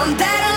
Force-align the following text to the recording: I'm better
I'm 0.00 0.16
better 0.16 0.47